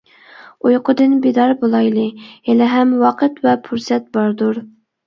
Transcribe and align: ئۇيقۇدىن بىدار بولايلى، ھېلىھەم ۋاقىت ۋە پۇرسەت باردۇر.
ئۇيقۇدىن 0.69 1.13
بىدار 1.27 1.53
بولايلى، 1.61 2.07
ھېلىھەم 2.51 2.99
ۋاقىت 3.05 3.43
ۋە 3.47 3.57
پۇرسەت 3.71 4.15
باردۇر. 4.19 4.65